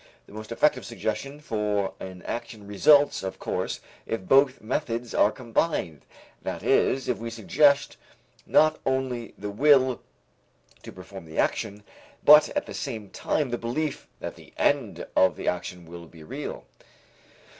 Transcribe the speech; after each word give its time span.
The 0.25 0.33
most 0.33 0.51
effective 0.51 0.83
suggestion 0.83 1.39
for 1.39 1.93
an 1.99 2.23
action 2.23 2.65
results, 2.65 3.21
of 3.21 3.37
course, 3.37 3.81
if 4.07 4.21
both 4.21 4.59
methods 4.59 5.13
are 5.13 5.31
combined, 5.31 6.01
that 6.41 6.63
is, 6.63 7.07
if 7.07 7.19
we 7.19 7.29
suggest 7.29 7.97
not 8.47 8.79
only 8.83 9.35
the 9.37 9.51
will 9.51 10.01
to 10.81 10.91
perform 10.91 11.25
the 11.25 11.37
action, 11.37 11.83
but 12.25 12.49
at 12.57 12.65
the 12.65 12.73
same 12.73 13.11
time 13.11 13.51
the 13.51 13.59
belief 13.59 14.07
that 14.19 14.35
the 14.35 14.53
end 14.57 15.05
of 15.15 15.35
the 15.35 15.47
action 15.47 15.85
will 15.85 16.07
be 16.07 16.23
real. 16.23 16.65